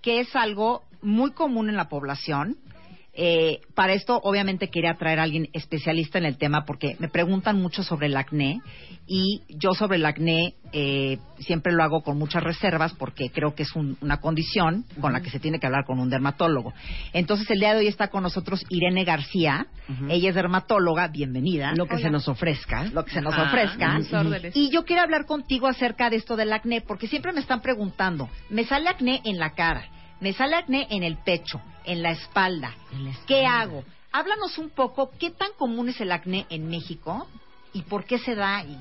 [0.00, 2.56] que es algo muy común en la población.
[3.20, 7.60] Eh, para esto, obviamente, quería traer a alguien especialista en el tema porque me preguntan
[7.60, 8.60] mucho sobre el acné
[9.08, 13.64] y yo sobre el acné eh, siempre lo hago con muchas reservas porque creo que
[13.64, 16.72] es un- una condición con la que se tiene que hablar con un dermatólogo.
[17.12, 19.66] Entonces, el día de hoy está con nosotros Irene García.
[20.08, 21.72] Ella es dermatóloga, bienvenida.
[21.74, 22.84] Lo que se nos ofrezca.
[22.92, 23.96] Lo que se nos Ah, ofrezca.
[24.54, 28.28] Y yo quiero hablar contigo acerca de esto del acné, porque siempre me están preguntando,
[28.50, 29.86] me sale acné en la cara,
[30.20, 32.74] me sale acné en el pecho, en la espalda,
[33.26, 33.84] ¿qué hago?
[34.12, 37.28] Háblanos un poco, ¿qué tan común es el acné en México
[37.72, 38.64] y por qué se da?
[38.64, 38.76] Y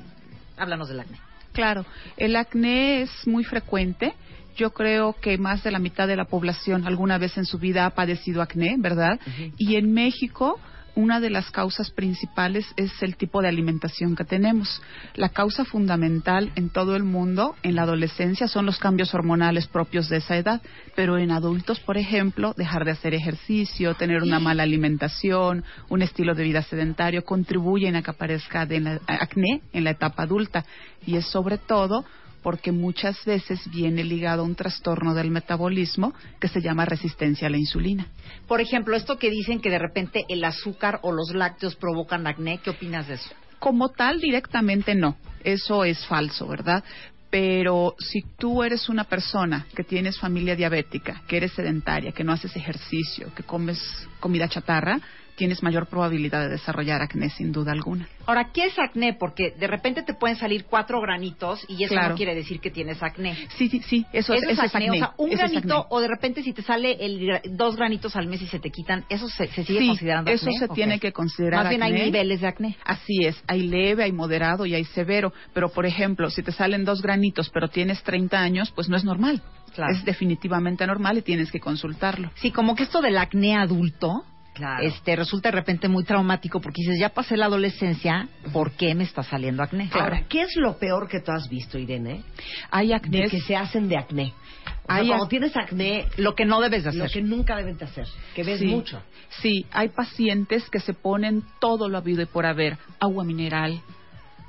[0.57, 1.19] háblanos del acné.
[1.53, 1.85] Claro,
[2.17, 4.13] el acné es muy frecuente.
[4.55, 7.85] Yo creo que más de la mitad de la población alguna vez en su vida
[7.85, 9.19] ha padecido acné, ¿verdad?
[9.57, 10.59] Y en México,
[10.97, 14.81] una de las causas principales es el tipo de alimentación que tenemos.
[15.13, 20.09] La causa fundamental en todo el mundo, en la adolescencia, son los cambios hormonales propios
[20.09, 20.59] de esa edad.
[20.95, 26.33] Pero en adultos, por ejemplo, dejar de hacer ejercicio, tener una mala alimentación, un estilo
[26.33, 30.65] de vida sedentario, contribuyen a que aparezca de la- acné en la etapa adulta.
[31.05, 32.05] Y es sobre todo
[32.47, 37.49] porque muchas veces viene ligado a un trastorno del metabolismo que se llama resistencia a
[37.49, 38.07] la insulina.
[38.47, 42.59] Por ejemplo, esto que dicen que de repente el azúcar o los lácteos provocan acné,
[42.59, 43.29] ¿qué opinas de eso?
[43.59, 45.17] Como tal, directamente no.
[45.43, 46.85] Eso es falso, ¿verdad?
[47.29, 52.31] Pero si tú eres una persona que tienes familia diabética, que eres sedentaria, que no
[52.31, 53.77] haces ejercicio, que comes
[54.21, 55.01] comida chatarra,
[55.37, 58.09] tienes mayor probabilidad de desarrollar acné sin duda alguna.
[58.25, 59.13] Ahora, ¿qué es acné?
[59.13, 62.09] Porque de repente te pueden salir cuatro granitos y eso Claro.
[62.09, 63.37] no quiere decir que tienes acné.
[63.57, 64.89] Sí, sí, sí, eso, es, eso es acné.
[64.91, 68.27] O sea, un eso granito o de repente si te sale el, dos granitos al
[68.27, 70.59] mes y se te quitan, ¿eso se, se sigue Sí, considerando eso acné?
[70.59, 70.73] se Ok.
[70.73, 72.75] tiene que considerar Más bien hay niveles de acné.
[72.83, 75.31] Así es, hay leve, hay moderado y hay severo.
[75.53, 79.03] Pero, por ejemplo, si te salen dos granitos pero tienes 30 años, pues no es
[79.03, 79.41] normal.
[79.75, 79.93] Claro.
[79.93, 82.31] Es definitivamente normal y tienes que consultarlo.
[82.35, 84.23] Sí, como que esto del acné adulto
[84.57, 84.83] Claro.
[84.83, 89.03] este resulta de repente muy traumático porque dices, ya pasé la adolescencia, ¿por qué me
[89.03, 89.89] está saliendo acné?
[89.93, 92.23] Ahora, ¿qué es lo peor que tú has visto, Irene?
[92.71, 93.29] Hay De acné.
[93.29, 94.33] que se hacen de acné.
[94.65, 97.21] O sea, Hay cuando tienes acné, Lo que no debes de lo hacer.
[97.21, 98.65] que nunca deben de hacer, que ves Sí.
[98.67, 99.01] mucho.
[99.41, 103.79] Sí, hay pacientes que se ponen todo lo habido y por haber, agua mineral,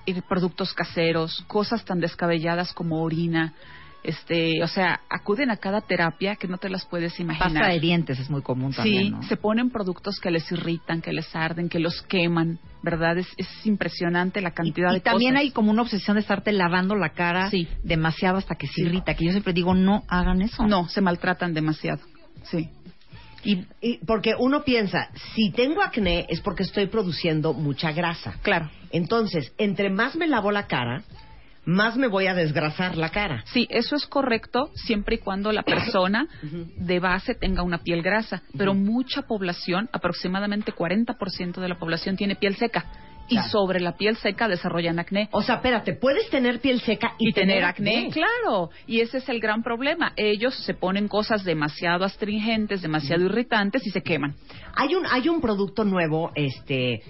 [0.07, 3.53] eh, productos caseros, cosas tan descabelladas como orina,
[4.03, 7.53] este, o sea, acuden a cada terapia que no te las puedes imaginar.
[7.53, 9.23] Pasta de dientes es muy común también, Sí, ¿no?
[9.25, 13.19] se ponen productos que les irritan, que les arden, que los queman, ¿verdad?
[13.19, 15.43] Es, es impresionante la Y, cantidad y de también cosas.
[15.45, 17.69] hay como una obsesión de estarte lavando la cara Sí.
[17.83, 18.83] demasiado hasta que se Sí.
[18.83, 20.67] irrita, que yo siempre digo, no hagan eso.
[20.67, 22.01] No, se maltratan demasiado.
[22.45, 22.69] Sí.
[23.45, 28.35] Y, y porque uno piensa, si tengo acné es porque estoy produciendo mucha grasa.
[28.43, 28.69] Claro.
[28.91, 31.03] Entonces, entre más me lavo la cara,
[31.69, 33.43] más me voy a desgrasar la cara.
[33.53, 36.27] Sí, eso es correcto siempre y cuando la persona
[36.77, 42.37] de base tenga una piel grasa, pero mucha población, aproximadamente 40% de la población tiene
[42.37, 42.87] piel seca
[43.31, 43.49] y Claro.
[43.51, 45.29] sobre la piel seca desarrollan acné.
[45.33, 48.09] O sea, espérate, puedes tener piel seca y, y tener acné.
[48.11, 50.15] Claro, y ese es el gran problema.
[50.17, 54.35] Ellos se ponen cosas demasiado astringentes, demasiado irritantes y se queman.
[54.75, 57.03] Hay un, hay un producto nuevo, este,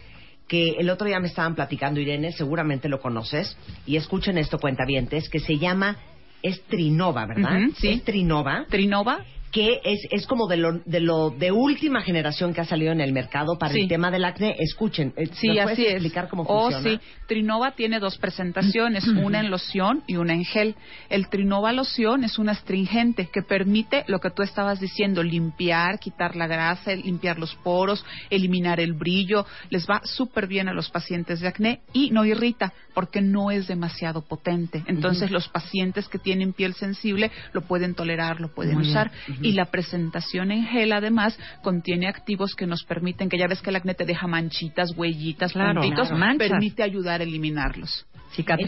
[0.48, 3.56] que el otro día me estaban platicando, Irene, seguramente lo conoces,
[3.86, 5.98] y escuchen esto, cuentavientes, que se llama,
[6.42, 7.58] es Trinova, ¿verdad?
[7.58, 7.88] Ujú, sí.
[7.88, 12.60] Es Trinova, Trinova, que es, es como de lo, de lo de última generación que
[12.60, 13.80] ha salido en el mercado para Sí.
[13.82, 14.54] el tema del acné.
[14.58, 15.92] Escuchen, eh, Sí, ¿nos puedes así es.
[15.94, 16.98] explicar cómo Oh, funciona?
[17.00, 17.06] sí.
[17.26, 20.74] Trinova tiene dos presentaciones, una en loción y una en gel.
[21.10, 26.36] El Trinova loción es un astringente que permite lo que tú estabas diciendo, limpiar, quitar
[26.36, 29.46] la grasa, limpiar los poros, eliminar el brillo.
[29.70, 33.66] Les va súper bien a los pacientes de acné y no irrita porque no es
[33.68, 34.82] demasiado potente.
[34.86, 38.90] Entonces los pacientes que tienen piel sensible lo pueden tolerar, lo pueden Muy bien.
[38.92, 39.10] usar.
[39.28, 39.37] Ujú.
[39.42, 43.70] Y la presentación en gel además contiene activos que nos permiten, que ya ves que
[43.70, 46.38] el acné te deja manchitas, huellitas, Claro, puntitos, claro.
[46.38, 48.06] Permite ayudar a eliminarlos.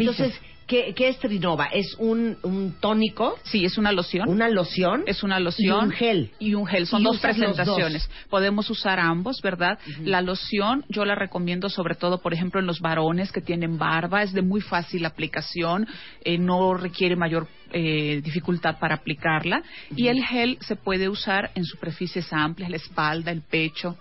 [0.00, 1.66] Entonces, ¿qué, qué es Trinova?
[1.66, 3.36] ¿Es un, un tónico?
[3.44, 4.28] Sí, es una loción.
[4.28, 5.02] ¿Una loción?
[5.06, 5.80] Es una loción.
[5.80, 6.30] Y un gel.
[6.38, 6.86] Y un gel.
[6.86, 8.08] Son Y dos presentaciones.
[8.28, 9.78] Podemos usar ambos, ¿verdad?
[10.04, 14.22] La loción yo la recomiendo sobre todo, por ejemplo, en los varones que tienen barba.
[14.22, 15.86] Es de muy fácil aplicación.
[16.24, 19.62] eh, no requiere mayor eh, dificultad para aplicarla.
[19.94, 23.96] Y el gel se puede usar en superficies amplias, la espalda, el pecho.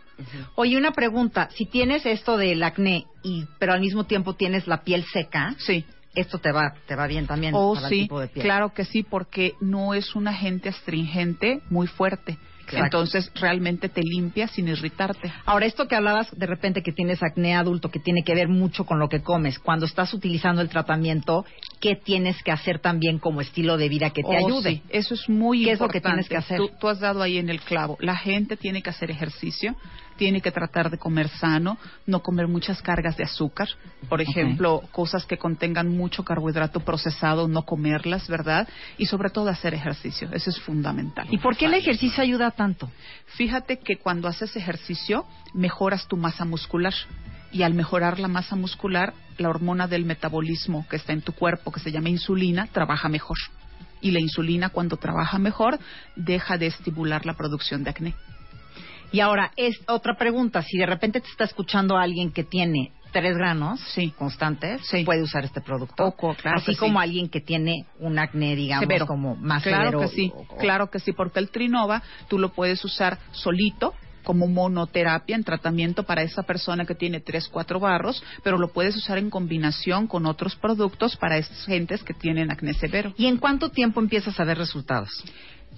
[0.55, 1.49] Oye, una pregunta.
[1.55, 5.85] Si tienes esto del acné, y, pero al mismo tiempo tienes la piel seca, sí.
[6.15, 8.43] esto te va, te va bien también Oh, para el sí, tipo de piel.
[8.43, 12.37] claro que sí, porque no es un agente astringente muy fuerte.
[12.71, 12.85] Exacto.
[12.85, 15.33] Entonces, realmente te limpia sin irritarte.
[15.47, 18.85] Ahora, esto que hablabas de repente que tienes acné adulto, que tiene que ver mucho
[18.85, 21.45] con lo que comes, cuando estás utilizando el tratamiento,
[21.81, 24.69] ¿qué tienes que hacer también como estilo de vida que te Oh, ayude?
[24.69, 25.99] sí, Eso es muy ¿Qué es lo importante.
[25.99, 26.57] que tienes que hacer?
[26.59, 27.97] Tú, tú has dado ahí en el clavo.
[28.01, 29.75] La gente tiene que hacer ejercicio,
[30.19, 33.69] tiene que tratar de comer sano, no comer muchas cargas de azúcar.
[34.09, 38.67] Por ejemplo, cosas que contengan mucho carbohidrato procesado, no comerlas, ¿verdad?
[38.97, 40.29] Y sobre todo hacer ejercicio.
[40.33, 41.25] Eso es fundamental.
[41.31, 42.91] ¿Y por qué el ejercicio ayuda tanto?
[43.37, 46.93] Fíjate que cuando haces ejercicio mejoras tu masa muscular
[47.53, 51.71] y al mejorar la masa muscular, la hormona del metabolismo que está en tu cuerpo,
[51.71, 53.37] que se llama insulina, trabaja mejor.
[54.01, 55.79] Y la insulina cuando trabaja mejor
[56.17, 58.15] deja de estimular la producción de acné.
[59.11, 60.61] Y ahora, es otra pregunta.
[60.61, 63.79] Si de repente te está escuchando alguien que tiene tres granos
[64.17, 65.95] constantes, puede usar este producto.
[65.95, 66.77] Poco, claro Así sí.
[66.77, 69.07] como alguien que tiene un acné, digamos, Severo.
[69.07, 69.99] como más claro severo.
[70.01, 73.95] que sí, o- o- claro que sí, porque el Trinova tú lo puedes usar solito
[74.23, 78.95] como monoterapia en tratamiento para esa persona que tiene tres, cuatro barros, pero lo puedes
[78.95, 83.11] usar en combinación con otros productos para esas gentes que tienen acné severo.
[83.17, 85.23] ¿Y en cuánto tiempo empiezas a ver resultados?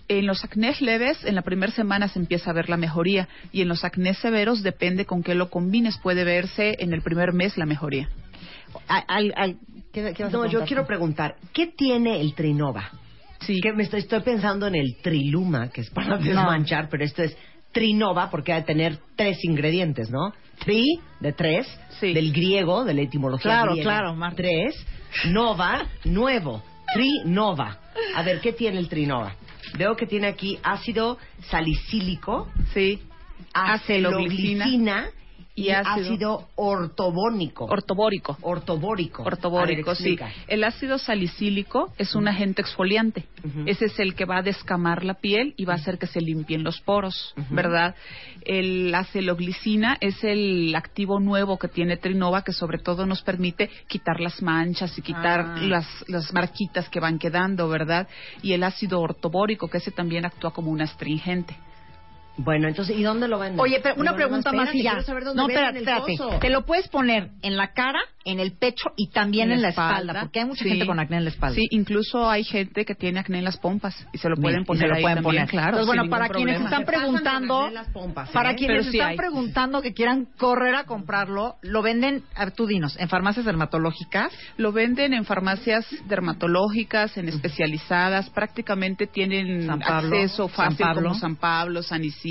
[0.08, 3.62] En los acnés leves, en la primera semana se empieza a ver la mejoría y
[3.62, 7.58] en los acnés severos depende con qué lo combines, puede verse en el primer mes
[7.58, 8.10] la mejoría.
[10.32, 12.89] No, yo quiero preguntar, ¿qué tiene el Trinova?
[13.41, 13.60] Sí.
[13.62, 17.36] Que me estoy, estoy pensando en el Triluma, que es para desmanchar, pero esto es
[17.71, 20.34] Trinova porque ha de tener tres ingredientes, ¿no?
[20.60, 21.67] Tri, de tres,
[22.01, 23.89] del griego, de la etimología Claro, griega.
[23.89, 24.38] claro, Marta.
[24.38, 24.75] Tres,
[25.27, 26.62] Nova, nuevo.
[26.93, 27.77] Trinova.
[28.15, 29.34] A ver, ¿qué tiene el Trinova?
[29.78, 31.17] Veo que tiene aquí ácido
[31.50, 32.50] salicílico.
[32.74, 33.02] Sí.
[33.54, 35.10] Aceloglicina.
[35.54, 37.66] Y, Y ácido- ácido ortobónico.
[37.66, 38.38] Ortobórico.
[38.42, 39.24] Ortobórico.
[39.24, 40.18] Ortobórico, ver, sí.
[40.48, 43.26] El ácido salicílico es un agente exfoliante.
[43.66, 46.22] Ese es el que va a descamar la piel y va a hacer que se
[46.22, 47.96] limpien los poros, ¿verdad?
[48.46, 54.20] El aceloglicina es el activo nuevo que tiene Trinova que sobre todo nos permite quitar
[54.20, 55.58] las manchas y quitar Ah.
[55.62, 58.08] las, las marquitas que van quedando, ¿verdad?
[58.42, 61.56] Y el ácido ortobórico que ese también actúa como un astringente.
[62.43, 63.60] Bueno, entonces, ¿y dónde lo venden?
[63.60, 65.01] Oye, pero una pregunta más y ya.
[65.01, 66.17] saber dónde No, espérate, espérate.
[66.39, 70.21] Te lo puedes poner en la cara, en el pecho y también en, la espalda,
[70.21, 70.69] porque hay mucha Sí.
[70.69, 71.56] gente con acné en la espalda.
[71.56, 74.65] Sí, incluso hay gente que tiene acné en las pompas y se lo pueden y
[74.65, 75.49] poner se lo ahí pueden también, poner.
[75.49, 75.67] claro.
[75.80, 76.80] Entonces, bueno, para ningún quienes problema.
[76.82, 77.71] están preguntando,
[78.34, 78.56] para ¿eh?
[78.56, 79.17] quienes Pero sí están hay.
[79.17, 84.32] preguntando que quieran correr a comprarlo, lo venden, a ver, tú dinos, en farmacias dermatológicas.
[84.58, 91.10] Lo venden en farmacias dermatológicas, en especializadas, prácticamente tienen San Pablo, acceso fácil San Pablo.
[91.10, 92.31] como San Pablo, San Isidro,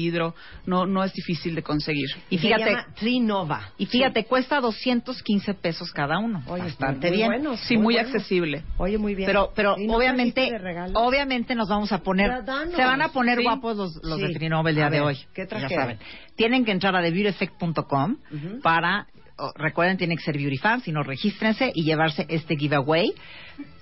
[0.66, 2.06] no no es difícil de conseguir.
[2.30, 3.72] Y Se fíjate, llama Trinova.
[3.78, 6.42] y fíjate, cuesta 215 pesos cada uno.
[6.46, 7.28] Oye, bastante muy bien.
[7.28, 8.08] bueno, Sí, muy, bueno.
[8.08, 8.62] accesible.
[8.78, 9.26] Oye, muy bien.
[9.26, 10.50] Pero, pero ¿Y no obviamente,
[10.94, 12.30] obviamente nos vamos a poner,
[12.74, 13.44] se van a poner Sí.
[13.44, 14.26] guapos los, los Sí.
[14.26, 15.18] de Trinova el día A de ver, hoy.
[15.34, 15.98] ¿qué Ya saben.
[16.36, 18.60] Tienen que entrar a TheBeautyEffect.com Ujú.
[18.62, 19.06] para,
[19.38, 23.12] oh, recuerden, tienen que ser Beauty Fans, si no, regístrense y llevarse este giveaway.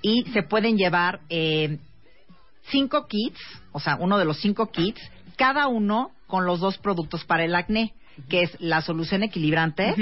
[0.02, 1.78] Y se pueden llevar eh,
[2.70, 3.40] cinco kits,
[3.72, 5.00] o sea, uno de los cinco kits,
[5.38, 7.94] cada uno con los dos productos para el acné,
[8.29, 9.94] que es la solución equilibrante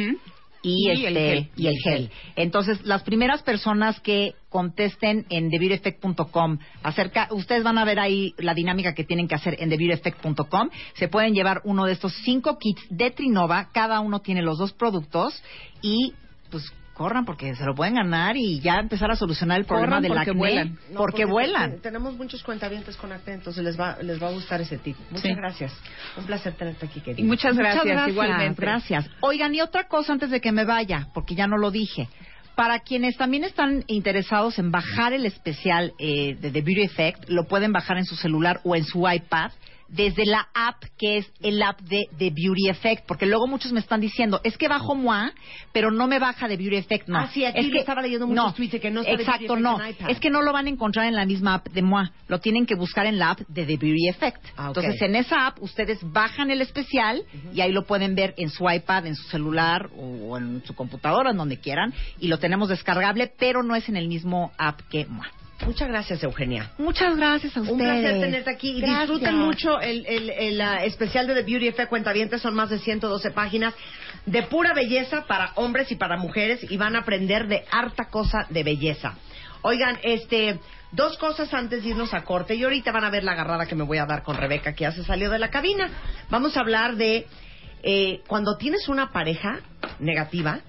[0.63, 1.51] Y este, el gel.
[1.55, 2.11] y el gel.
[2.35, 8.55] Entonces, las primeras personas que contesten en TheBeautyEffect.com acerca, ustedes van a ver ahí la
[8.55, 10.71] dinámica que tienen que hacer en TheBeautyEffect.com.
[10.95, 13.69] Se pueden llevar uno de estos cinco kits de Trinova.
[13.73, 15.41] Cada uno tiene los dos productos
[15.83, 16.15] y,
[16.51, 16.65] pues,
[16.97, 20.13] corran porque se lo pueden ganar y ya empezar a solucionar el problema Corran del
[20.13, 20.39] porque acné.
[20.39, 20.79] vuelan.
[20.91, 21.71] No, porque vuelan.
[21.73, 24.97] te- tenemos muchos cuentavientes con acné, entonces les va, les va a gustar ese tip.
[25.11, 25.35] Muchas Sí.
[25.35, 25.73] gracias.
[26.17, 27.29] Un placer tenerte aquí, Y querido.
[27.29, 28.63] muchas gracias, Muchas gracias, igualmente.
[28.63, 29.11] Gracias.
[29.21, 32.09] Oigan, y otra cosa antes de que me vaya, porque ya no lo dije.
[32.55, 37.45] Para quienes también están interesados en bajar el especial eh, de The Beauty Effect, lo
[37.47, 39.51] pueden bajar en su celular o en su iPad
[39.89, 43.81] desde la app que es el app de The Beauty Effect, porque luego muchos me
[43.81, 45.33] están diciendo, es que bajo Moi,
[45.73, 47.19] pero no me baja The Beauty Effect, no.
[47.19, 49.63] Ah, sí, aquí es que, estaba leyendo muchos tweets de que no The Exacto, Beauty
[49.63, 49.81] no.
[49.81, 50.11] En iPad.
[50.11, 52.67] Es que no lo van a encontrar en la misma app de Moi, lo tienen
[52.67, 54.45] que buscar en la app de The Beauty Effect.
[54.57, 54.69] Ah.
[54.69, 58.69] Entonces, en esa app ustedes bajan el especial y ahí lo pueden ver en su
[58.69, 63.33] iPad, en su celular o en su computadora, en donde quieran, y lo tenemos descargable,
[63.39, 65.27] pero no es en el mismo app que Moi.
[65.65, 66.71] Muchas gracias, Eugenia.
[66.79, 67.73] Muchas gracias a ustedes.
[67.73, 68.79] Un placer tenerte aquí.
[68.79, 72.43] Y disfruten mucho el, el, el, ah, especial de The Beauty Effect Cuentavientes.
[72.43, 73.75] Son más de 112 páginas
[74.27, 78.47] de pura belleza para hombres y para mujeres y van a aprender de harta cosa
[78.51, 79.15] de belleza.
[79.63, 80.61] Oigan, este,
[80.93, 82.55] dos cosas antes de irnos a corte.
[82.55, 84.83] Y ahorita van a ver la agarrada que me voy a dar con Rebeca, que
[84.83, 85.89] ya se salió de la cabina.
[86.31, 87.27] Vamos a hablar de
[87.83, 89.61] eh, cuando tienes una pareja
[89.99, 90.61] negativa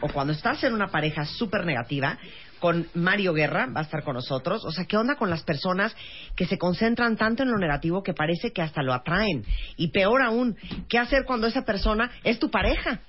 [0.00, 2.18] o cuando estás en una pareja súper negativa,
[2.60, 4.64] con Mario Guerra, va a estar con nosotros.
[4.64, 5.94] O sea, ¿qué onda con las personas
[6.36, 9.44] que se concentran tanto en lo negativo que parece que hasta lo atraen?
[9.76, 10.56] Y peor aún,
[10.88, 13.00] ¿qué hacer cuando esa persona es tu pareja?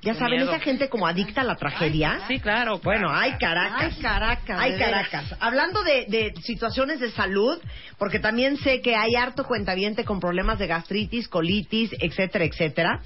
[0.00, 0.52] Ya Qué saben, miedo.
[0.52, 2.20] esa gente como adicta a la tragedia.
[2.28, 2.78] Sí, claro.
[2.78, 3.94] Bueno, hay Caracas.
[3.96, 5.08] Ay, Caracas, Hay de veras.
[5.08, 5.36] Caracas.
[5.40, 7.58] Hablando de, de situaciones de salud,
[7.98, 13.00] porque también sé que hay harto cuentaviente con problemas de gastritis, colitis, etcétera, etcétera.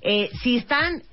[0.00, 1.04] Eh, si están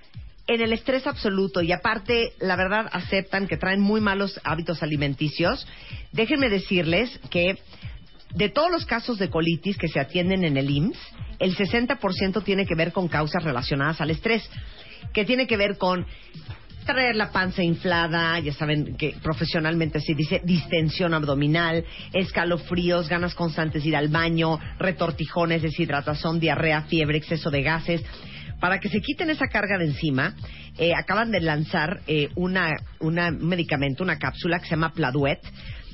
[0.50, 5.68] en el estrés absoluto y aparte, la verdad, aceptan que traen muy malos hábitos alimenticios,
[6.12, 7.60] déjenme decirles que
[8.34, 10.98] de todos los casos de colitis que se atienden en el IMSS,
[11.38, 14.50] el 60% tiene que ver con causas relacionadas al estrés,
[15.14, 16.08] que tiene que ver con
[16.84, 23.84] traer la panza inflada, ya saben que profesionalmente se dice distensión abdominal, escalofríos, ganas constantes
[23.84, 28.04] de ir al baño, retortijones, deshidratación, diarrea, fiebre, exceso de gases.
[28.60, 30.34] Para que se quiten esa carga de encima,
[30.78, 35.40] eh, acaban de lanzar eh, una, una- un medicamento, una cápsula que se llama Pladuet,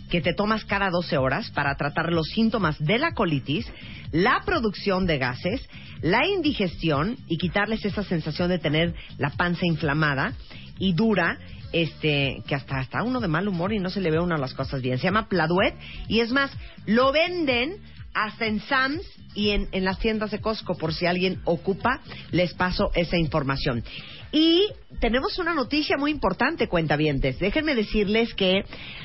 [0.09, 3.65] que te tomas cada 12 horas para tratar los síntomas de la colitis,
[4.11, 5.67] la producción de gases,
[6.01, 10.33] la indigestión y quitarles esa sensación de tener la panza inflamada
[10.77, 11.39] y dura,
[11.73, 14.41] este, que hasta está uno de mal humor y no se le ve una de
[14.41, 14.97] las cosas bien.
[14.99, 15.73] Se llama Pladuet
[16.07, 16.51] y es más,
[16.85, 17.77] lo venden
[18.15, 21.99] hasta en Sam's y en, en las tiendas de Costco, por si alguien ocupa,
[22.31, 23.83] les paso esa información.
[24.31, 24.67] Y
[24.99, 27.37] tenemos una noticia muy importante, cuentavientes.
[27.39, 28.63] Déjenme decirles que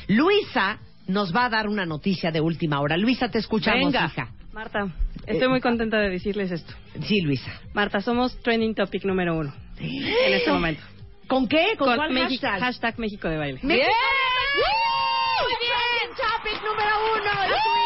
[0.09, 2.97] Luisa nos va a dar una noticia de última hora.
[2.97, 4.07] Luisa, te escuchamos, Venga.
[4.07, 4.29] hija.
[4.53, 4.89] Marta,
[5.27, 6.73] estoy muy contenta de decirles esto.
[7.03, 7.53] Sí, Luisa.
[7.75, 10.83] Marta, somos trending topic número uno en este momento.
[11.29, 11.75] ¿Con qué?
[11.79, 12.61] ¿Con, cuál Mexi- hashtag?
[12.61, 13.61] hashtag México de baile.
[13.63, 13.79] ¡Bien!
[13.79, 16.17] Muy bien.
[16.17, 17.80] Topic número uno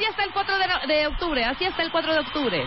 [0.00, 2.66] Así hasta el 4 de, de octubre, así hasta el 4 de octubre.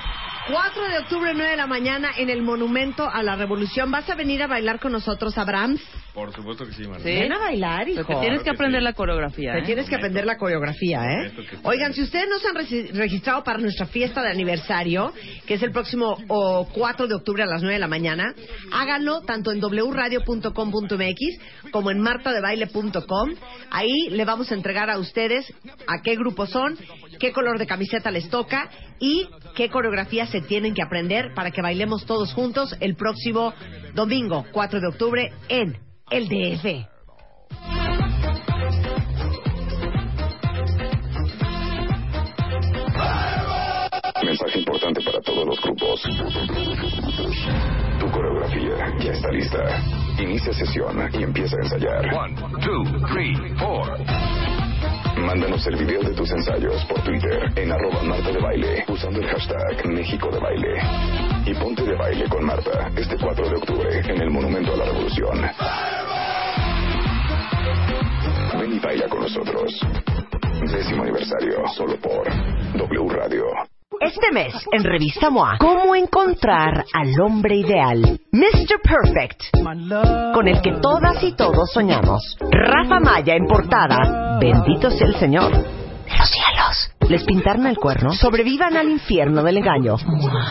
[0.51, 3.89] 4 de octubre, 9 de la mañana, en el Monumento a la Revolución.
[3.89, 5.81] ¿Vas a venir a bailar con nosotros, Abrams?
[6.13, 7.03] Por supuesto que sí, Marta.
[7.03, 7.09] Sí.
[7.09, 8.03] Ven a bailar, hijo.
[8.05, 8.85] Pero te tienes que que aprender sí.
[8.85, 9.53] la coreografía.
[9.53, 9.63] Te ¿eh?
[9.63, 11.31] tienes que aprender la coreografía, ¿eh?
[11.63, 15.11] Oigan, si ustedes no se han regi- registrado para nuestra fiesta de aniversario,
[15.47, 18.35] que es el próximo o, 4 de octubre a las 9 de la mañana,
[18.71, 23.29] háganlo tanto en wradio.com.mx como en martadebaile.com.
[23.71, 25.51] Ahí le vamos a entregar a ustedes
[25.87, 26.77] a qué grupo son,
[27.19, 31.61] qué color de camiseta les toca y qué coreografía se tienen que aprender para que
[31.61, 33.53] bailemos todos juntos el próximo
[33.95, 35.75] domingo, 4 de octubre, en
[36.13, 36.65] el DF.
[44.23, 46.01] Mensaje importante para todos los grupos.
[47.99, 49.63] Tu coreografía ya está lista.
[50.19, 52.13] Inicia sesión y empieza a ensayar.
[52.13, 55.02] One, two, three, four.
[55.23, 59.27] Mándanos el video de tus ensayos por Twitter en arroba Marta de Baile usando el
[59.27, 60.81] hashtag México de Baile.
[61.45, 64.85] Y ponte de baile con Marta este 4 de octubre en el Monumento a la
[64.85, 65.41] Revolución.
[68.59, 69.79] Ven y baila con nosotros.
[70.71, 72.27] Décimo aniversario, solo por
[72.75, 73.72] W Radio.
[74.05, 78.19] Este mes, en Revista MOA, ¿cómo encontrar al hombre ideal?
[78.33, 78.81] Mr.
[78.83, 79.43] Perfect,
[80.33, 82.37] con el que todas y todos soñamos.
[82.51, 84.37] Rafa Maya en portada.
[84.41, 85.51] Bendito sea el Señor.
[85.53, 86.92] De los cielos.
[87.09, 88.11] Les pintaron el cuerno.
[88.13, 89.95] Sobrevivan al infierno del engaño.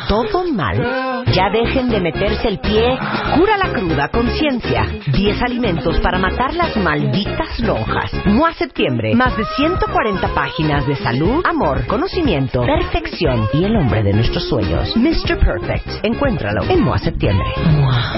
[0.09, 1.25] Todo mal.
[1.33, 2.99] Ya dejen de meterse el pie.
[3.37, 4.87] Cura la cruda conciencia.
[5.13, 8.13] 10 alimentos para matar las malditas lonjas.
[8.27, 9.15] MOA Septiembre.
[9.15, 14.97] Más de 140 páginas de salud, amor, conocimiento, perfección y el hombre de nuestros sueños.
[14.97, 15.39] Mr.
[15.39, 16.05] Perfect.
[16.05, 17.47] Encuéntralo en MOA Septiembre.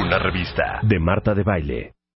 [0.04, 1.93] Una revista de Marta de Baile.